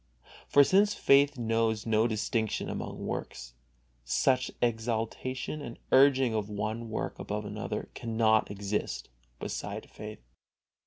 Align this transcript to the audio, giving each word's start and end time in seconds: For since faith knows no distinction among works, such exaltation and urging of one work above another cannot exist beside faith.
For 0.47 0.63
since 0.63 0.95
faith 0.95 1.37
knows 1.37 1.85
no 1.85 2.07
distinction 2.07 2.71
among 2.71 3.05
works, 3.05 3.53
such 4.03 4.49
exaltation 4.59 5.61
and 5.61 5.77
urging 5.91 6.33
of 6.33 6.49
one 6.49 6.89
work 6.89 7.19
above 7.19 7.45
another 7.45 7.89
cannot 7.93 8.49
exist 8.49 9.09
beside 9.39 9.87
faith. 9.91 10.23